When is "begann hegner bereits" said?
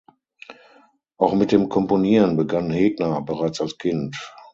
2.35-3.61